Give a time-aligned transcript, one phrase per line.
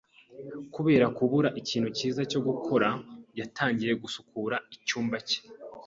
[0.73, 2.87] Kubera kubura ikintu cyiza cyo gukora,
[3.39, 5.39] yatangiye gusukura icyumba cye.